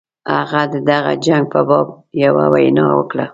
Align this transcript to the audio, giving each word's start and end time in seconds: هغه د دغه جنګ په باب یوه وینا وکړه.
هغه 0.37 0.61
د 0.73 0.75
دغه 0.89 1.13
جنګ 1.25 1.43
په 1.53 1.59
باب 1.67 1.87
یوه 2.23 2.45
وینا 2.53 2.85
وکړه. 2.99 3.25